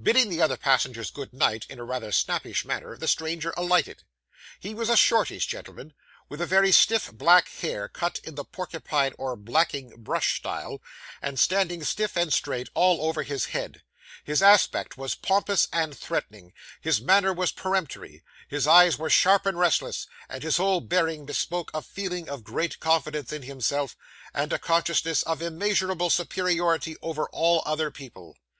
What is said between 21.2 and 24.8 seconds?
bespoke a feeling of great confidence in himself, and a